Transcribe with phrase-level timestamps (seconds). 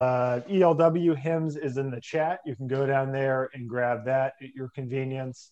[0.00, 2.40] uh, ELW hymns is in the chat.
[2.46, 5.50] You can go down there and grab that at your convenience.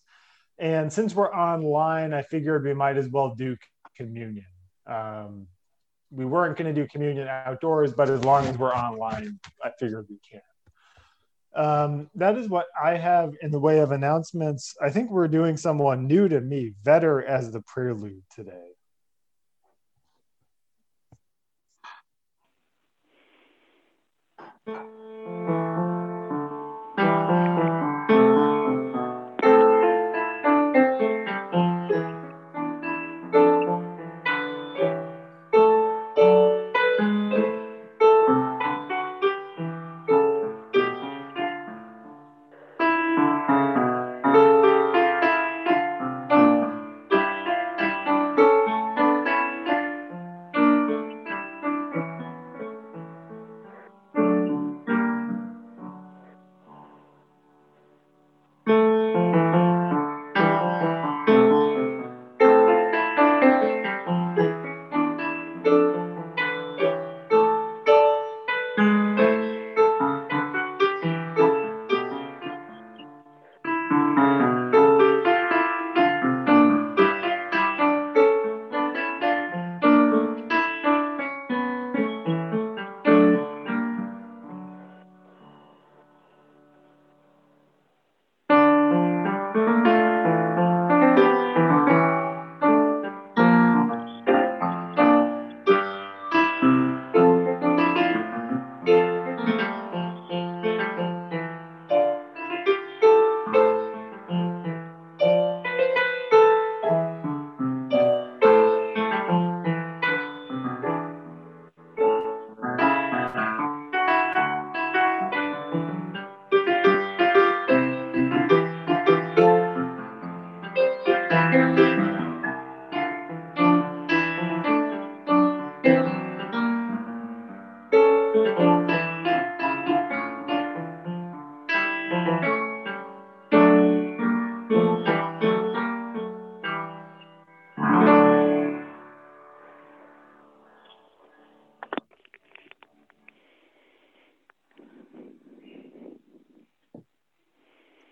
[0.57, 3.57] And since we're online, I figured we might as well do
[3.95, 4.45] communion.
[4.87, 5.47] Um,
[6.09, 10.07] we weren't going to do communion outdoors, but as long as we're online, I figured
[10.09, 10.41] we can.
[11.55, 14.75] Um, that is what I have in the way of announcements.
[14.81, 18.76] I think we're doing someone new to me, Vetter, as the prelude today.
[24.67, 24.96] 啊。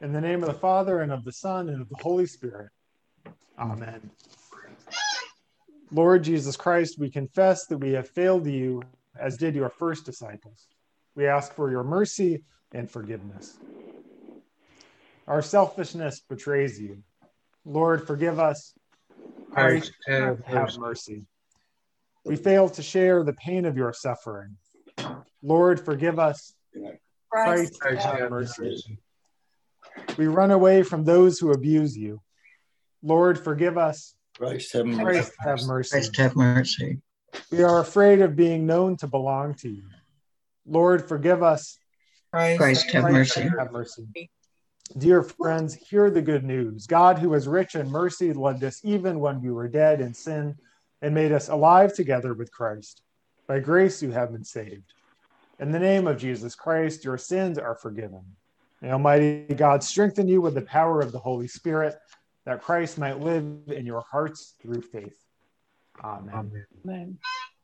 [0.05, 2.69] In the name of the Father, and of the Son, and of the Holy Spirit.
[3.57, 4.11] Amen.
[5.91, 8.83] Lord Jesus Christ, we confess that we have failed you,
[9.19, 10.67] as did your first disciples.
[11.15, 13.57] We ask for your mercy and forgiveness.
[15.27, 17.01] Our selfishness betrays you.
[17.65, 18.75] Lord, forgive us.
[19.49, 21.23] Christ, have, have mercy.
[22.23, 24.57] We fail to share the pain of your suffering.
[25.41, 26.53] Lord, forgive us.
[27.31, 28.99] Christ, Christ have mercy.
[30.17, 32.21] We run away from those who abuse you.
[33.03, 34.15] Lord, forgive us.
[34.37, 35.03] Christ have mercy.
[35.03, 35.89] Christ have mercy.
[35.91, 37.01] Christ have mercy.
[37.51, 39.83] We are afraid of being known to belong to you.
[40.65, 41.77] Lord, forgive us.
[42.31, 43.49] Christ, Christ have mercy.
[43.57, 44.29] Have mercy.
[44.97, 46.85] Dear friends, hear the good news.
[46.87, 50.55] God, who is rich in mercy, loved us even when we were dead in sin
[51.01, 53.01] and made us alive together with Christ.
[53.47, 54.93] By grace, you have been saved.
[55.59, 58.23] In the name of Jesus Christ, your sins are forgiven.
[58.81, 61.95] May Almighty God strengthen you with the power of the Holy Spirit,
[62.45, 65.17] that Christ might live in your hearts through faith.
[66.03, 66.33] Amen.
[66.33, 66.65] Amen.
[66.83, 67.54] Let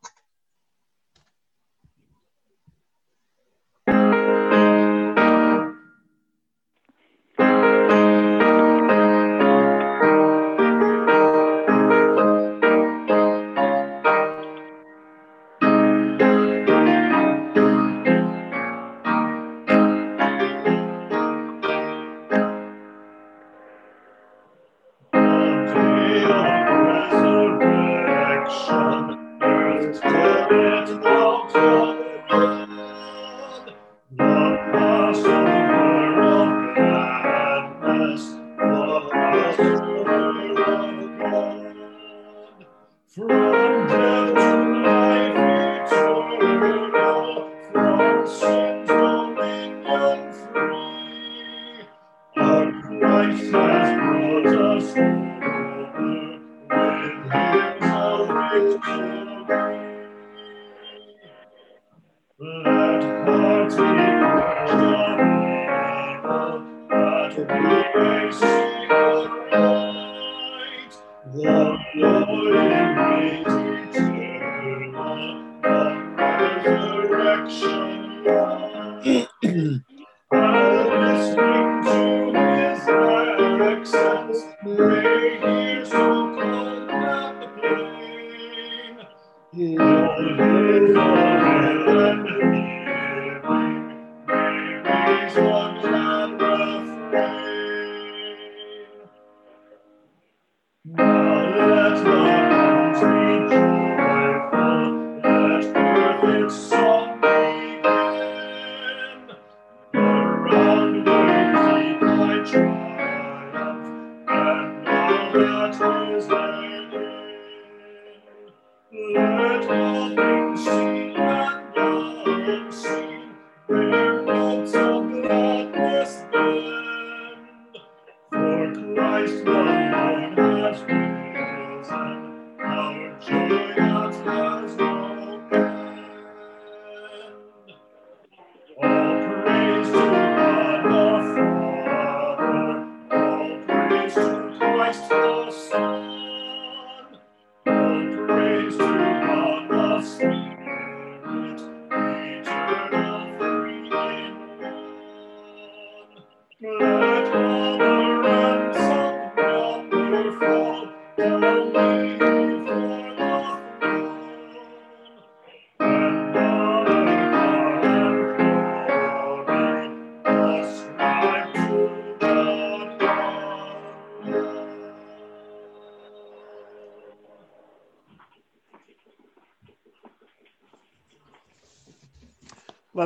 [71.33, 71.70] the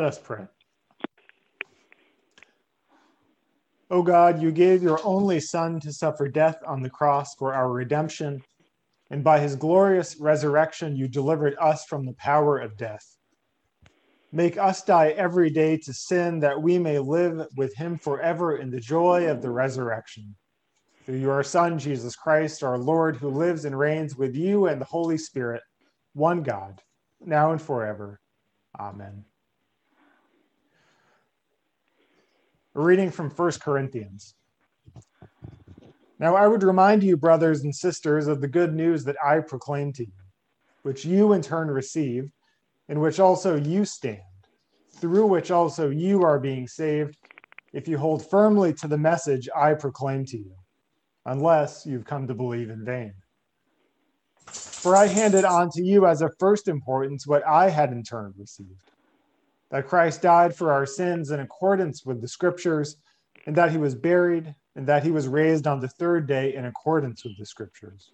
[0.06, 0.46] us pray.
[3.92, 7.72] O God, you gave your only Son to suffer death on the cross for our
[7.72, 8.42] redemption,
[9.12, 13.06] and by his glorious resurrection, you delivered us from the power of death.
[14.32, 18.72] Make us die every day to sin that we may live with him forever in
[18.72, 20.36] the joy of the resurrection.
[21.06, 24.86] Through your Son, Jesus Christ, our Lord, who lives and reigns with you and the
[24.86, 25.62] Holy Spirit,
[26.14, 26.82] one God,
[27.22, 28.20] now and forever.
[28.80, 29.24] Amen.
[32.64, 34.36] A reading from 1 Corinthians.
[36.20, 39.96] Now I would remind you, brothers and sisters, of the good news that I proclaimed
[39.96, 40.12] to you,
[40.84, 42.32] which you in turn received,
[42.90, 44.20] in which also you stand,
[45.00, 47.18] through which also you are being saved,
[47.72, 50.56] if you hold firmly to the message I proclaimed to you,
[51.26, 53.14] unless you've come to believe in vain.
[54.48, 58.34] For I handed on to you as of first importance what I had in turn
[58.38, 58.92] received
[59.72, 62.98] that Christ died for our sins in accordance with the scriptures,
[63.46, 66.66] and that he was buried, and that he was raised on the third day in
[66.66, 68.12] accordance with the scriptures,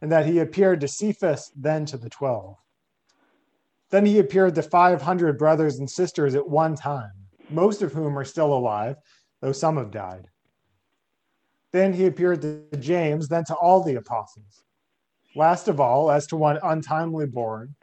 [0.00, 2.56] and that he appeared to Cephas, then to the twelve.
[3.90, 7.12] Then he appeared to 500 brothers and sisters at one time,
[7.50, 8.96] most of whom are still alive,
[9.40, 10.28] though some have died.
[11.72, 14.64] Then he appeared to James, then to all the apostles.
[15.36, 17.74] Last of all, as to one untimely born,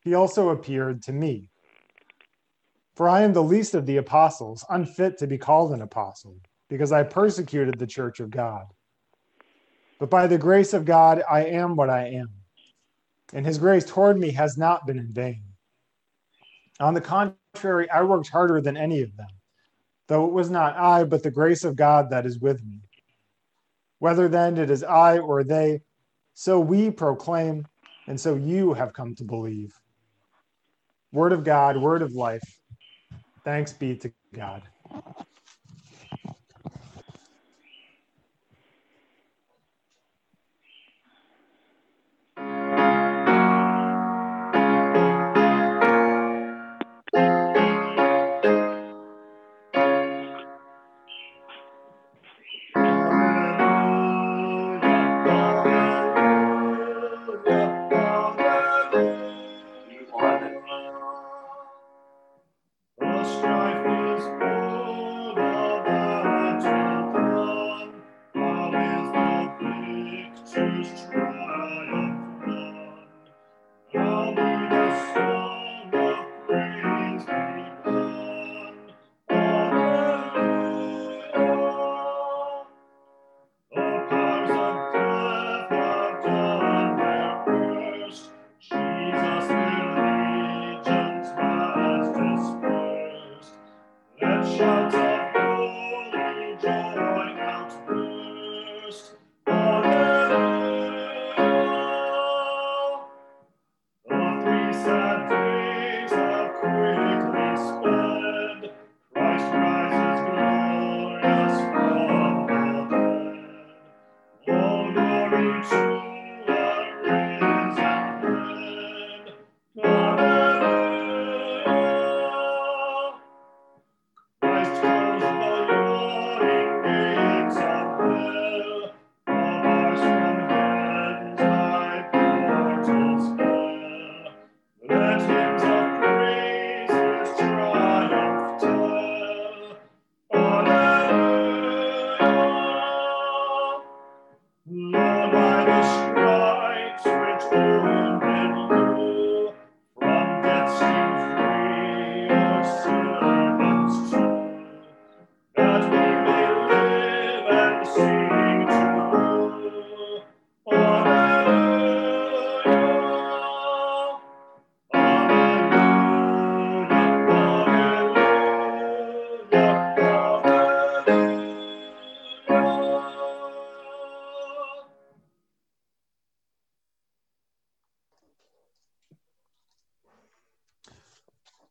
[0.00, 1.47] he also appeared to me
[2.98, 6.34] for I am the least of the apostles, unfit to be called an apostle,
[6.68, 8.64] because I persecuted the church of God.
[10.00, 12.28] But by the grace of God, I am what I am.
[13.32, 15.44] And his grace toward me has not been in vain.
[16.80, 19.30] On the contrary, I worked harder than any of them,
[20.08, 22.80] though it was not I, but the grace of God that is with me.
[24.00, 25.82] Whether then it is I or they,
[26.34, 27.64] so we proclaim,
[28.08, 29.72] and so you have come to believe.
[31.12, 32.58] Word of God, word of life.
[33.48, 34.62] Thanks be to God.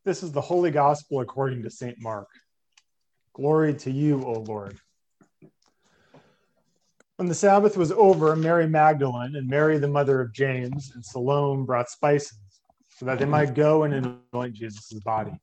[0.08, 1.98] This is the Holy Gospel according to St.
[2.00, 2.30] Mark.
[3.34, 4.80] Glory to you, O Lord.
[7.18, 11.66] When the Sabbath was over, Mary Magdalene and Mary, the mother of James, and Salome
[11.66, 12.40] brought spices
[12.88, 15.38] so that they might go and anoint Jesus' body.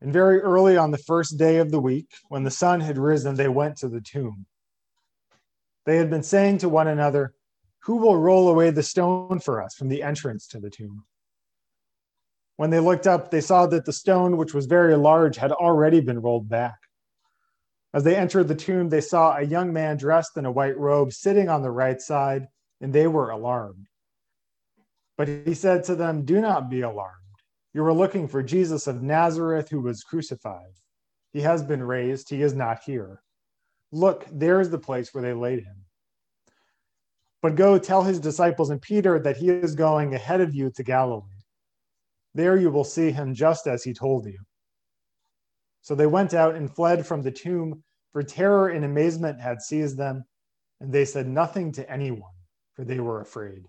[0.00, 3.34] And very early on the first day of the week, when the sun had risen,
[3.34, 4.46] they went to the tomb.
[5.84, 7.34] They had been saying to one another,
[7.80, 11.04] Who will roll away the stone for us from the entrance to the tomb?
[12.60, 16.02] When they looked up, they saw that the stone, which was very large, had already
[16.02, 16.76] been rolled back.
[17.94, 21.10] As they entered the tomb, they saw a young man dressed in a white robe
[21.10, 22.48] sitting on the right side,
[22.82, 23.86] and they were alarmed.
[25.16, 27.14] But he said to them, Do not be alarmed.
[27.72, 30.74] You are looking for Jesus of Nazareth who was crucified.
[31.32, 33.22] He has been raised, he is not here.
[33.90, 35.86] Look, there is the place where they laid him.
[37.40, 40.82] But go tell his disciples and Peter that he is going ahead of you to
[40.82, 41.39] Galilee.
[42.34, 44.38] There you will see him just as he told you.
[45.82, 47.82] So they went out and fled from the tomb,
[48.12, 50.24] for terror and amazement had seized them,
[50.80, 52.22] and they said nothing to anyone,
[52.74, 53.62] for they were afraid.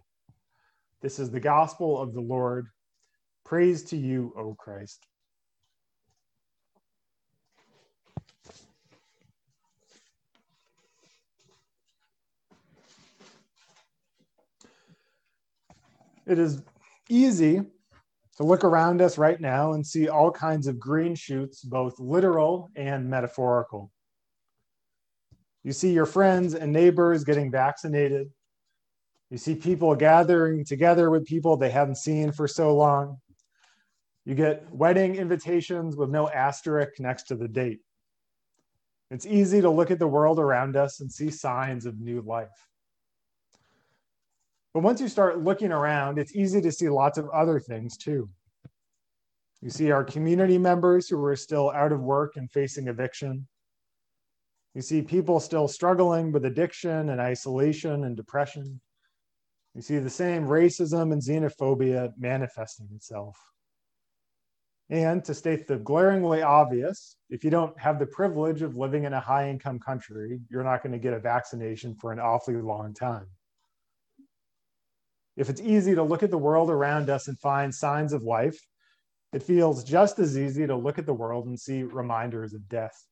[1.01, 2.67] This is the gospel of the Lord.
[3.45, 5.07] Praise to you, O Christ.
[16.27, 16.61] It is
[17.09, 17.61] easy
[18.41, 22.71] to look around us right now and see all kinds of green shoots, both literal
[22.75, 23.91] and metaphorical.
[25.63, 28.31] You see your friends and neighbors getting vaccinated.
[29.29, 33.19] You see people gathering together with people they haven't seen for so long.
[34.25, 37.81] You get wedding invitations with no asterisk next to the date.
[39.11, 42.49] It's easy to look at the world around us and see signs of new life.
[44.73, 48.29] But once you start looking around, it's easy to see lots of other things too.
[49.61, 53.47] You see our community members who are still out of work and facing eviction.
[54.73, 58.79] You see people still struggling with addiction and isolation and depression.
[59.75, 63.37] You see the same racism and xenophobia manifesting itself.
[64.89, 69.13] And to state the glaringly obvious, if you don't have the privilege of living in
[69.13, 72.93] a high income country, you're not going to get a vaccination for an awfully long
[72.93, 73.27] time.
[75.37, 78.59] If it's easy to look at the world around us and find signs of life,
[79.33, 83.05] it feels just as easy to look at the world and see reminders of death.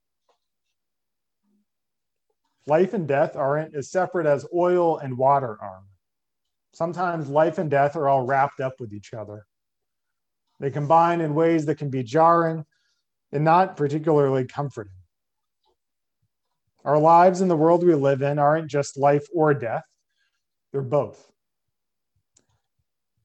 [2.68, 5.82] Life and death aren't as separate as oil and water are.
[6.74, 9.46] Sometimes life and death are all wrapped up with each other.
[10.60, 12.66] They combine in ways that can be jarring
[13.32, 14.94] and not particularly comforting.
[16.84, 19.84] Our lives and the world we live in aren't just life or death,
[20.72, 21.29] they're both.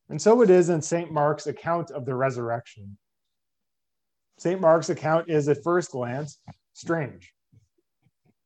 [0.09, 1.11] And so it is in St.
[1.11, 2.97] Mark's account of the resurrection.
[4.39, 4.61] St.
[4.61, 6.39] Mark's account is, at first glance,
[6.73, 7.33] strange.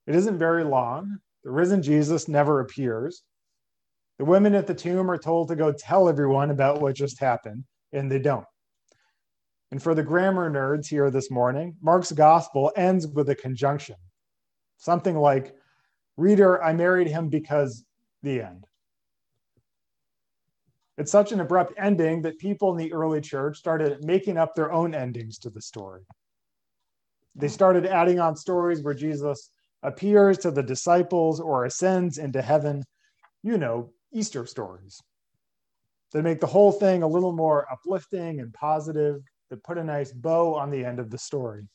[0.07, 1.19] It isn't very long.
[1.45, 3.23] The risen Jesus never appears.
[4.19, 7.65] The women at the tomb are told to go tell everyone about what just happened,
[7.93, 8.47] and they don't.
[9.71, 13.97] And for the grammar nerds here this morning, Mark's gospel ends with a conjunction,
[14.77, 15.55] something like,
[16.17, 17.85] Reader, I married him because
[18.23, 18.67] the end.
[20.99, 24.73] It's such an abrupt ending that people in the early church started making up their
[24.73, 26.03] own endings to the story.
[27.37, 29.53] They started adding on stories where Jesus
[29.85, 32.83] appears to the disciples or ascends into heaven,
[33.45, 35.01] you know, Easter stories.
[36.13, 40.11] That make the whole thing a little more uplifting and positive, that put a nice
[40.11, 41.69] bow on the end of the story.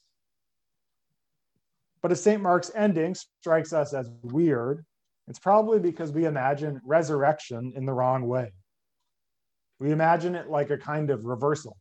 [2.01, 2.41] But if St.
[2.41, 4.83] Mark's ending strikes us as weird,
[5.29, 8.51] it's probably because we imagine resurrection in the wrong way.
[9.83, 11.75] We imagine it like a kind of reversal.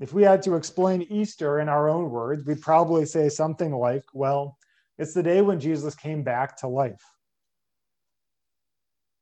[0.00, 4.02] If we had to explain Easter in our own words, we'd probably say something like,
[4.12, 4.58] well,
[4.98, 7.00] it's the day when Jesus came back to life.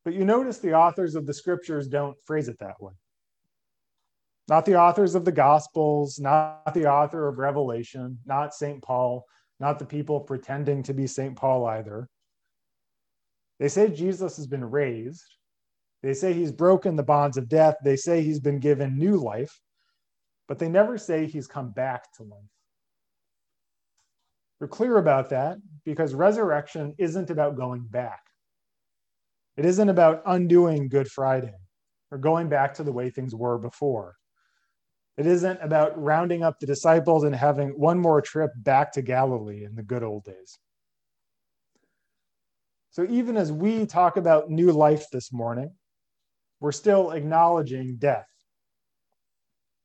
[0.06, 2.94] But you notice the authors of the scriptures don't phrase it that way.
[4.49, 8.82] Not the authors of the Gospels, not the author of Revelation, not St.
[8.82, 9.26] Paul,
[9.61, 11.37] not the people pretending to be St.
[11.37, 12.08] Paul either.
[13.61, 15.34] They say Jesus has been raised,
[16.04, 17.76] they say he's broken the bonds of death.
[17.82, 19.58] They say he's been given new life,
[20.46, 22.42] but they never say he's come back to life.
[24.61, 25.56] We're clear about that
[25.87, 28.20] because resurrection isn't about going back.
[29.56, 31.54] It isn't about undoing Good Friday
[32.11, 34.16] or going back to the way things were before.
[35.16, 39.64] It isn't about rounding up the disciples and having one more trip back to Galilee
[39.64, 40.58] in the good old days.
[42.90, 45.73] So, even as we talk about new life this morning,
[46.64, 48.26] we're still acknowledging death.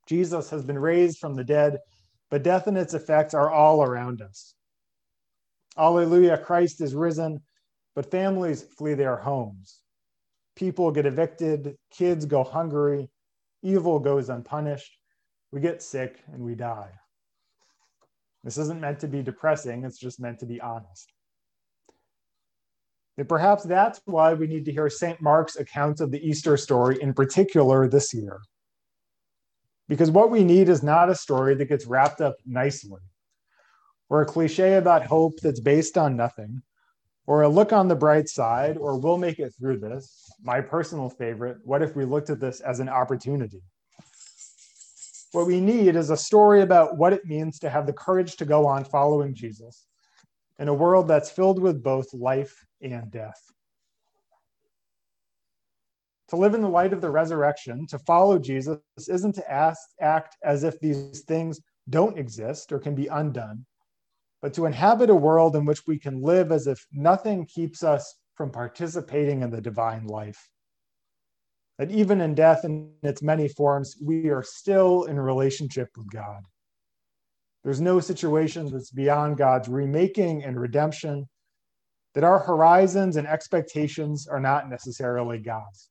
[0.08, 1.80] Jesus has been raised from the dead,
[2.32, 4.56] but death and its effects are all around us.
[5.78, 7.42] Alleluia, Christ is risen,
[7.96, 9.82] but families flee their homes.
[10.56, 13.10] People get evicted, kids go hungry,
[13.62, 14.98] evil goes unpunished,
[15.52, 16.92] we get sick, and we die.
[18.46, 21.12] This isn't meant to be depressing, it's just meant to be honest.
[23.20, 25.22] And perhaps that's why we need to hear St.
[25.22, 28.40] Mark's accounts of the Easter story in particular this year.
[29.90, 33.02] Because what we need is not a story that gets wrapped up nicely,
[34.08, 36.62] or a cliche about hope that's based on nothing,
[37.28, 40.32] or a look on the bright side, or we'll make it through this.
[40.42, 43.62] My personal favorite, what if we looked at this as an opportunity?
[45.34, 48.46] What we need is a story about what it means to have the courage to
[48.46, 49.88] go on following Jesus
[50.58, 53.42] in a world that's filled with both life and death.
[56.30, 60.38] To live in the light of the resurrection, to follow Jesus, isn't to ask, act
[60.44, 63.66] as if these things don't exist or can be undone,
[64.42, 68.16] but to inhabit a world in which we can live as if nothing keeps us
[68.36, 70.50] from participating in the divine life.
[71.80, 76.44] That even in death in its many forms, we are still in relationship with God.
[77.64, 81.28] There's no situation that's beyond God's remaking and redemption,
[82.16, 85.90] that our horizons and expectations are not necessarily God's.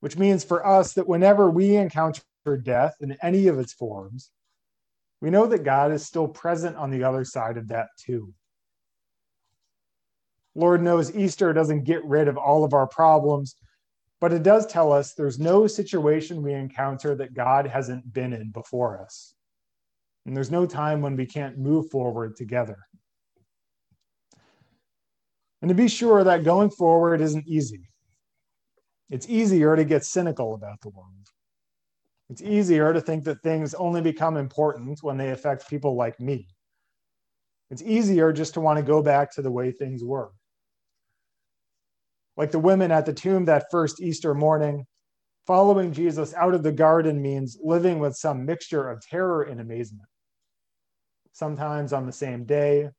[0.00, 2.22] Which means for us that whenever we encounter
[2.62, 4.30] death in any of its forms,
[5.20, 8.32] we know that God is still present on the other side of that too.
[10.54, 13.56] Lord knows Easter doesn't get rid of all of our problems,
[14.20, 18.50] but it does tell us there's no situation we encounter that God hasn't been in
[18.50, 19.34] before us.
[20.26, 22.78] And there's no time when we can't move forward together.
[25.60, 27.90] And to be sure that going forward isn't easy.
[29.10, 31.28] It's easier to get cynical about the world.
[32.30, 36.46] It's easier to think that things only become important when they affect people like me.
[37.70, 40.30] It's easier just to want to go back to the way things were.
[42.36, 44.86] Like the women at the tomb that first Easter morning,
[45.46, 50.08] following Jesus out of the garden means living with some mixture of terror and amazement
[51.38, 52.90] sometimes on the same day,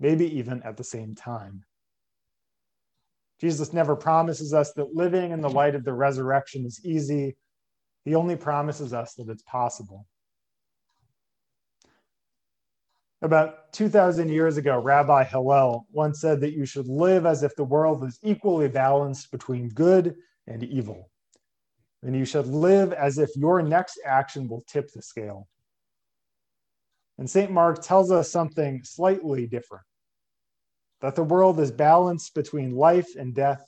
[0.00, 1.64] maybe even at the same time.
[3.40, 5.56] Jesus never promises us that living in the mm-hmm.
[5.56, 7.36] light of the resurrection is easy.
[8.04, 10.06] He only promises us that it's possible.
[13.22, 17.64] About 2,000 years ago, Rabbi Hillel once said that you should live as if the
[17.64, 20.14] world was equally balanced between good
[20.46, 21.10] and evil.
[22.02, 25.48] And you should live as if your next action will tip the scale.
[27.18, 27.50] And St.
[27.50, 29.84] Mark tells us something slightly different
[31.00, 33.66] that the world is balanced between life and death,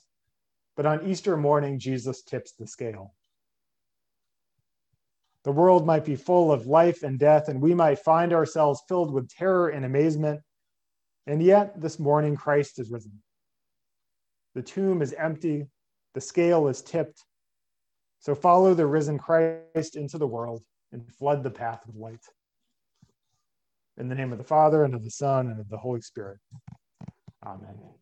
[0.75, 3.13] but on Easter morning, Jesus tips the scale.
[5.43, 9.13] The world might be full of life and death, and we might find ourselves filled
[9.13, 10.41] with terror and amazement.
[11.27, 13.21] And yet, this morning, Christ is risen.
[14.55, 15.67] The tomb is empty,
[16.13, 17.23] the scale is tipped.
[18.19, 20.61] So follow the risen Christ into the world
[20.91, 22.25] and flood the path with light.
[23.97, 26.39] In the name of the Father, and of the Son, and of the Holy Spirit.
[27.45, 27.98] Amen.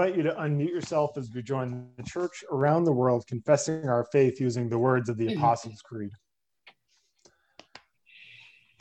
[0.00, 4.06] Invite you to unmute yourself as we join the church around the world confessing our
[4.10, 5.38] faith using the words of the mm-hmm.
[5.38, 6.10] Apostles' Creed.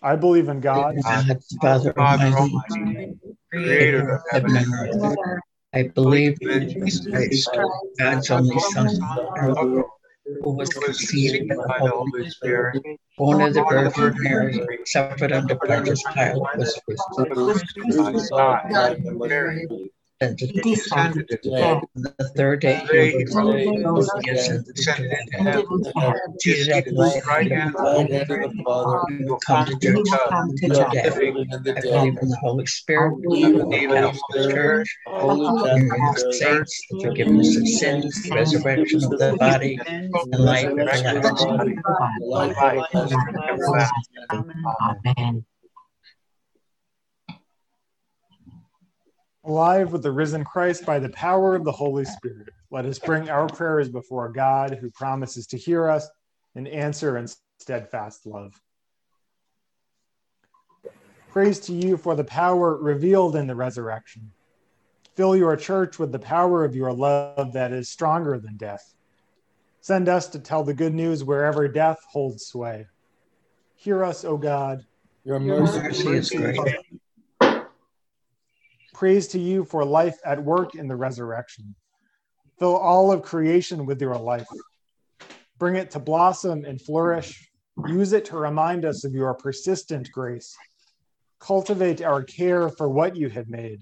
[0.02, 3.18] I believe in God, God, Father Almighty,
[3.52, 5.42] creator of heaven and earth.
[5.74, 7.50] I believe in Jesus Christ,
[7.98, 8.88] God's only Son,
[10.42, 12.82] who was conceived by the Holy Spirit,
[13.18, 16.80] born of the Virgin Mary, suffered under Pontius Pilate, was
[17.76, 18.72] crucified.
[18.72, 19.20] And
[20.20, 21.84] descended death.
[21.96, 24.10] The third day he rose
[26.40, 31.14] seated at the right hand of the Father, he will come to judge the dead.
[31.72, 34.98] I believe in the Holy Spirit, the Catholic Church,
[36.34, 40.66] saints, the forgiveness of sins, the resurrection of the body, and life
[43.50, 44.06] everlasting.
[44.32, 45.46] Amen.
[49.50, 52.50] Alive with the risen Christ by the power of the Holy Spirit.
[52.70, 56.08] Let us bring our prayers before God, who promises to hear us
[56.56, 57.28] and answer in
[57.60, 58.54] steadfast love.
[61.32, 64.32] Praise to you for the power revealed in the resurrection.
[65.16, 68.94] Fill your church with the power of your love that is stronger than death.
[69.82, 72.86] Send us to tell the good news wherever death holds sway.
[73.76, 74.86] Hear us, O God.
[75.24, 76.60] Your mercy is great.
[79.00, 81.74] Praise to you for life at work in the resurrection.
[82.60, 84.50] Fill all of creation with your life.
[85.58, 87.50] Bring it to blossom and flourish.
[87.88, 90.54] Use it to remind us of your persistent grace.
[91.40, 93.80] Cultivate our care for what you have made.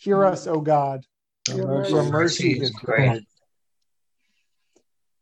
[0.00, 1.04] Hear us, O God.
[1.46, 1.68] Your
[2.02, 3.22] mercy, is great.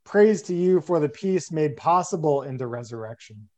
[0.07, 3.51] Praise to you for the peace made possible in the resurrection.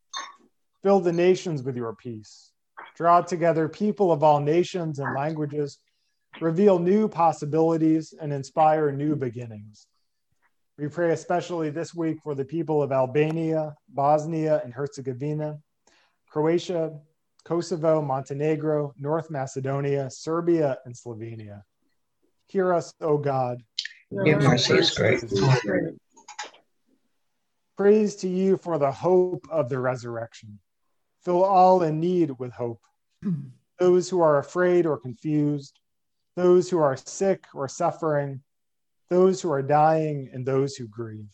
[0.82, 2.50] Fill the nations with your peace
[2.94, 5.78] draw together people of all nations and languages,
[6.40, 9.86] reveal new possibilities, and inspire new beginnings.
[10.78, 15.58] We pray especially this week for the people of Albania, Bosnia and Herzegovina,
[16.28, 16.98] Croatia,
[17.44, 21.62] Kosovo, Montenegro, North Macedonia, Serbia, and Slovenia.
[22.48, 23.62] Hear us, O God.
[24.10, 25.22] Your mercy is great.
[27.76, 30.58] Praise to you for the hope of the resurrection.
[31.24, 32.80] Fill all in need with hope.
[33.78, 35.80] Those who are afraid or confused,
[36.36, 38.40] those who are sick or suffering,
[39.10, 41.28] those who are dying, and those who grieve.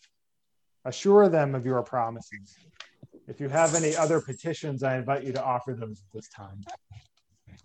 [0.85, 2.55] Assure them of your promises.
[3.27, 6.61] If you have any other petitions, I invite you to offer those at this time.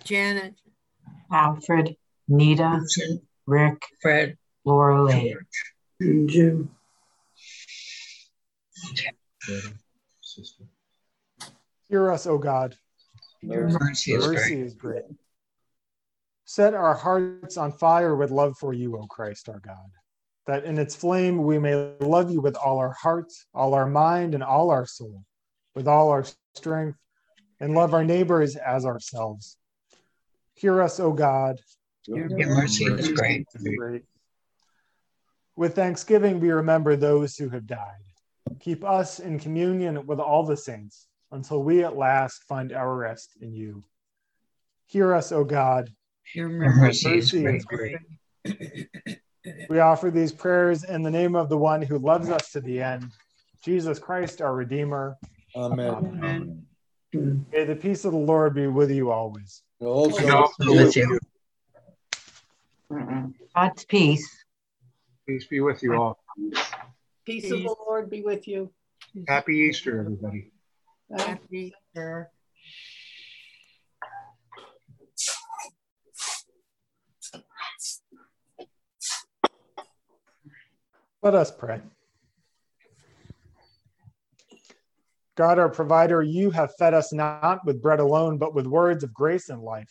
[0.04, 0.54] Janet,
[1.32, 1.96] Alfred,
[2.28, 2.80] Nita,
[3.46, 5.36] Rick, Fred, Laura Lee.
[6.26, 6.70] Jim.
[11.88, 12.74] Hear us, O God.
[13.42, 14.66] Your mercy is Mercy great.
[14.66, 15.04] is great.
[16.44, 19.90] Set our hearts on fire with love for you, O Christ, our God,
[20.46, 24.34] that in its flame we may love you with all our heart, all our mind,
[24.34, 25.24] and all our soul,
[25.74, 26.98] with all our strength,
[27.60, 29.56] and love our neighbors as ourselves.
[30.54, 31.60] Hear us, O God.
[32.06, 33.46] Your mercy is great.
[33.76, 34.02] Great.
[35.56, 38.02] With thanksgiving, we remember those who have died.
[38.60, 43.30] Keep us in communion with all the saints until we at last find our rest
[43.40, 43.82] in you.
[44.86, 45.90] Hear us, O God.
[46.34, 47.56] Your mercy is Mercy great.
[47.56, 48.88] is great.
[49.68, 52.82] We offer these prayers in the name of the one who loves us to the
[52.82, 53.10] end,
[53.64, 55.16] Jesus Christ, our Redeemer.
[55.56, 55.88] Amen.
[55.88, 56.66] Amen.
[57.12, 59.62] May the peace of the Lord be with you always.
[59.80, 61.18] And also And also with you.
[63.54, 64.44] God's peace.
[65.26, 66.18] Peace be with you all.
[67.24, 68.70] Peace of the Lord be with you.
[69.26, 70.52] Happy Easter, everybody.
[71.10, 71.96] Happy oh.
[71.96, 72.30] Easter.
[81.22, 81.80] Let us pray.
[85.36, 89.12] God, our provider, you have fed us not with bread alone, but with words of
[89.12, 89.90] grace and life.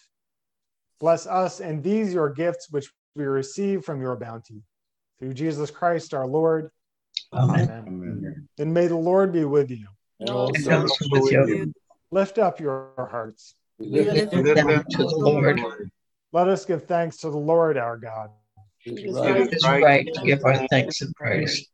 [0.99, 4.63] Bless us and these your gifts, which we receive from your bounty.
[5.19, 6.69] Through Jesus Christ our Lord.
[7.33, 7.69] Amen.
[7.69, 8.47] Amen.
[8.57, 9.87] Then may the Lord be with you.
[10.19, 11.73] And And also also with you.
[12.11, 13.55] Lift up your hearts.
[13.79, 15.59] we lift Lift them to the Lord.
[16.31, 18.29] Let us give thanks to the Lord our God.
[18.85, 19.83] it It right.
[19.83, 21.67] right to give our thanks and praise.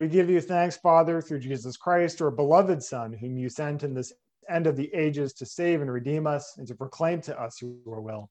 [0.00, 3.94] We give you thanks, Father, through Jesus Christ, your beloved Son, whom you sent in
[3.94, 4.12] this
[4.48, 8.00] end of the ages to save and redeem us and to proclaim to us your
[8.00, 8.30] will.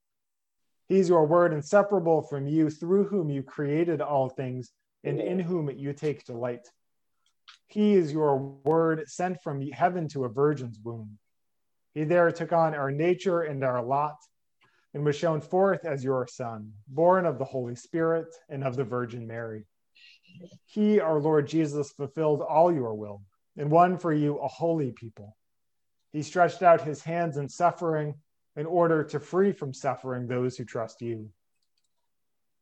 [0.87, 4.71] He is your word inseparable from you, through whom you created all things
[5.03, 6.67] and in whom you take delight.
[7.67, 11.17] He is your word sent from heaven to a virgin's womb.
[11.93, 14.15] He there took on our nature and our lot
[14.93, 18.83] and was shown forth as your Son, born of the Holy Spirit and of the
[18.83, 19.65] Virgin Mary.
[20.65, 23.21] He, our Lord Jesus, fulfilled all your will
[23.57, 25.35] and won for you a holy people.
[26.13, 28.15] He stretched out his hands in suffering
[28.55, 31.29] in order to free from suffering those who trust you.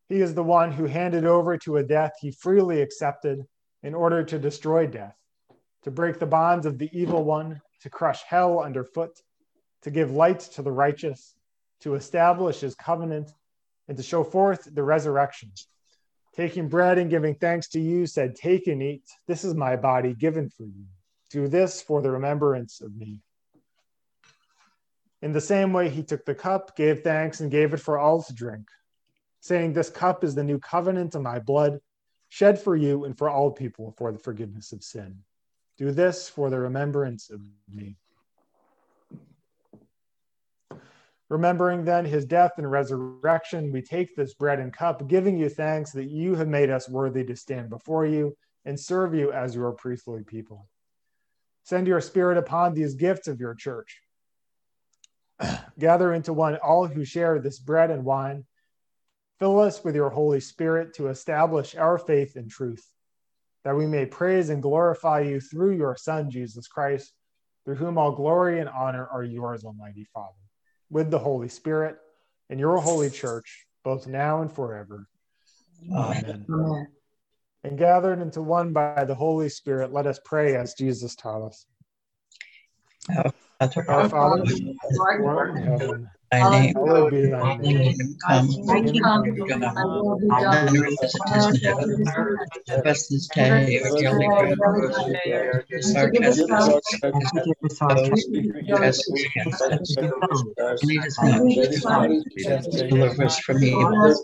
[0.10, 3.46] He is the one who handed over to a death he freely accepted
[3.86, 5.16] in order to destroy death,
[5.84, 9.22] to break the bonds of the evil one, to crush hell underfoot,
[9.84, 11.36] to give light to the righteous,
[11.82, 13.32] to establish his covenant,
[13.88, 15.52] and to show forth the resurrection.
[16.36, 19.04] Taking bread and giving thanks to you, said, Take and eat.
[19.28, 20.86] This is my body given for you.
[21.30, 23.20] Do this for the remembrance of me.
[25.22, 28.24] In the same way, he took the cup, gave thanks, and gave it for all
[28.24, 28.68] to drink,
[29.42, 31.80] saying, This cup is the new covenant of my blood,
[32.36, 35.18] shed for you and for all people for the forgiveness of sin.
[35.78, 37.40] Do this for the remembrance of
[37.74, 37.96] me.
[41.30, 45.94] Remembering then his death and resurrection, we take this bread and cup, giving you thanks
[45.94, 49.72] that you have made us worthy to stand before you and serve you as your
[49.72, 50.68] priestly people.
[51.64, 54.02] Send your spirit upon these gifts of your church.
[55.80, 58.44] Gather into one all who share this bread and wine.
[59.40, 62.86] Fill us with your Holy Spirit to establish our faith in truth,
[63.64, 67.14] that we may praise and glorify you through your Son, Jesus Christ,
[67.66, 70.36] through whom all glory and honor are yours, Almighty Father
[70.90, 71.98] with the Holy Spirit
[72.50, 75.08] and your holy church, both now and forever.
[75.92, 76.46] Amen.
[76.50, 76.88] Amen.
[77.64, 81.66] And gathered into one by the Holy Spirit, let us pray as Jesus taught us.
[83.10, 87.98] Our Father, Lord, who art in heaven, thy name, hallowed be thy thy name.
[87.98, 90.76] kingdom come, thy Kingdom kingdom come, come, thy will be on done.
[90.78, 92.06] earth as it is in heaven.
[92.66, 94.58] Give us this day our daily bread.
[95.94, 99.06] Forgive us our trespasses, And forgive us our those trespasses.
[99.08, 100.44] who trespass against us.
[100.82, 104.24] And lead us not And into lead us not into temptation, deliver us from evil.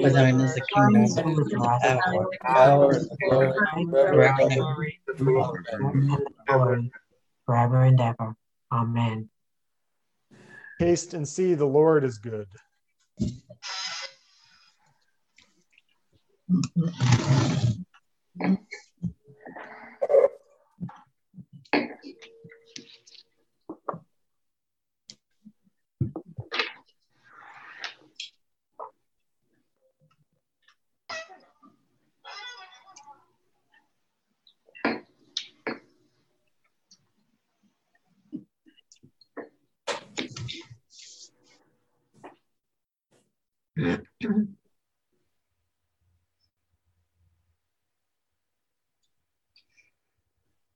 [0.00, 1.56] For thine is the kingdom, the
[2.04, 4.40] power, Power, glory, forever and forever.
[4.50, 4.86] ever.
[5.12, 6.90] and glory
[7.46, 8.34] forever and ever.
[8.72, 9.28] Amen.
[10.82, 12.48] Taste and see the Lord is good.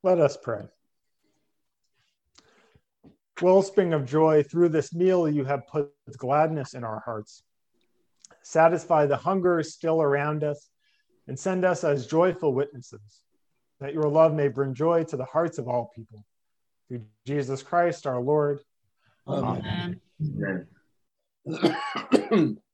[0.06, 0.68] Let us pray.
[3.42, 7.42] Wellspring of joy, through this meal you have put gladness in our hearts.
[8.44, 10.68] Satisfy the hunger still around us
[11.26, 13.20] and send us as joyful witnesses,
[13.80, 16.24] that your love may bring joy to the hearts of all people.
[16.86, 18.60] Through Jesus Christ our Lord.
[19.26, 20.00] Amen.
[20.20, 20.68] Jesus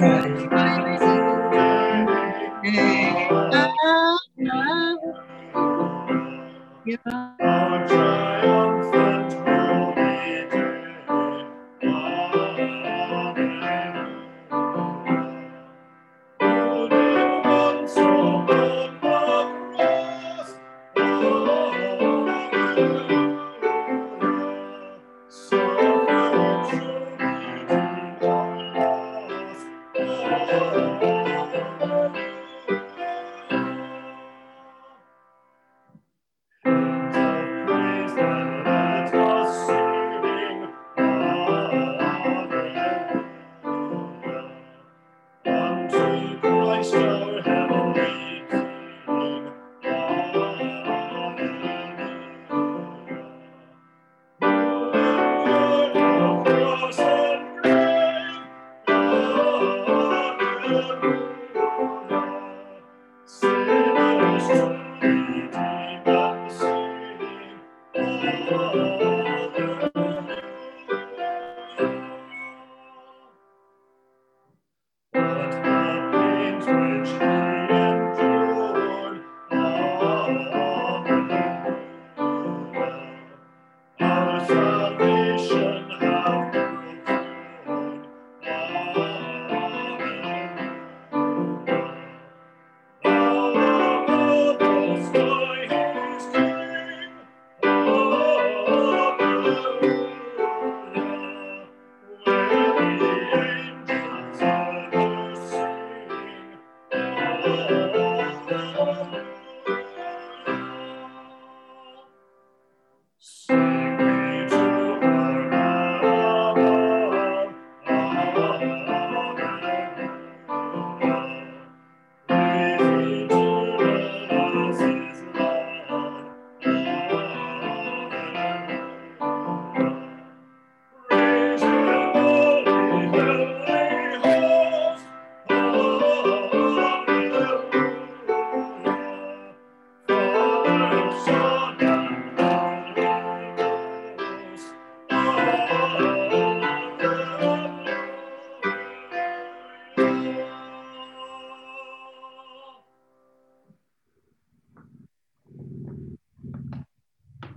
[0.00, 1.04] Christ.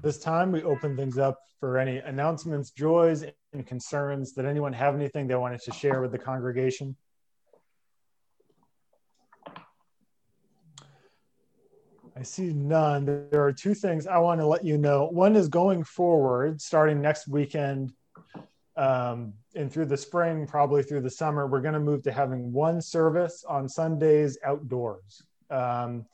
[0.03, 4.33] This time we open things up for any announcements, joys, and concerns.
[4.33, 6.97] Did anyone have anything they wanted to share with the congregation?
[12.17, 13.05] I see none.
[13.31, 15.07] There are two things I want to let you know.
[15.07, 17.93] One is going forward, starting next weekend
[18.75, 22.51] um, and through the spring, probably through the summer, we're going to move to having
[22.51, 25.21] one service on Sundays outdoors.
[25.49, 26.05] Um,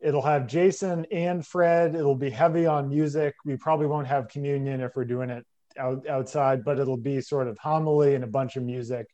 [0.00, 1.94] it'll have Jason and Fred.
[1.94, 3.34] It'll be heavy on music.
[3.44, 5.44] We probably won't have communion if we're doing it
[5.78, 9.06] out, outside, but it'll be sort of homily and a bunch of music.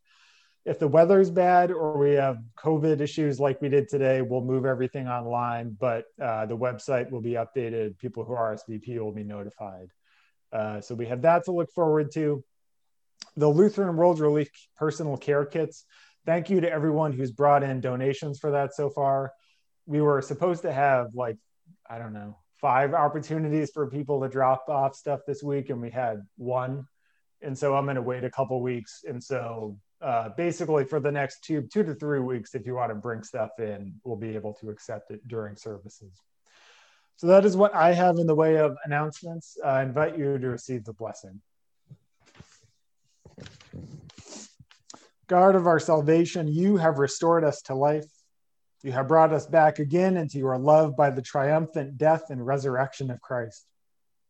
[0.64, 4.64] If the weather's bad or we have COVID issues like we did today, we'll move
[4.64, 7.98] everything online, but uh, the website will be updated.
[7.98, 9.90] People who RSVP will be notified.
[10.52, 12.42] Uh, so we have that to look forward to.
[13.36, 15.84] The Lutheran World Relief personal care kits.
[16.24, 19.32] Thank you to everyone who's brought in donations for that so far.
[19.86, 21.36] We were supposed to have like,
[21.88, 25.90] I don't know, five opportunities for people to drop off stuff this week, and we
[25.90, 26.86] had one.
[27.42, 29.04] And so I'm going to wait a couple weeks.
[29.06, 32.90] And so uh, basically, for the next two two to three weeks, if you want
[32.90, 36.22] to bring stuff in, we'll be able to accept it during services.
[37.16, 39.56] So that is what I have in the way of announcements.
[39.64, 41.40] I invite you to receive the blessing.
[45.26, 48.04] God of our salvation, you have restored us to life.
[48.86, 53.10] You have brought us back again into your love by the triumphant death and resurrection
[53.10, 53.66] of Christ.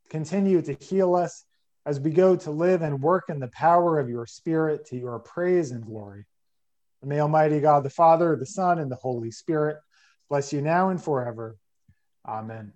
[0.08, 1.44] Continue to heal us
[1.84, 5.18] as we go to live and work in the power of your Spirit to your
[5.18, 6.24] praise and glory.
[7.02, 9.76] And may Almighty God, the Father, the Son, and the Holy Spirit
[10.30, 11.58] bless you now and forever.
[12.26, 12.72] Amen.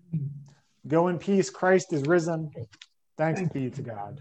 [0.87, 1.49] Go in peace.
[1.49, 2.51] Christ is risen.
[3.17, 4.21] Thanks be to God.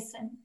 [0.00, 0.43] Thank you,